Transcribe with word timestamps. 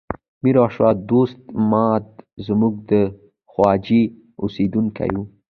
میر 0.43 0.57
شو 0.75 0.85
دوست 1.09 1.41
ماد 1.71 2.05
زموږ 2.45 2.73
د 2.81 2.83
ده 2.89 3.01
خواجې 3.51 4.01
اوسیدونکی 4.41 5.11
و. 5.17 5.25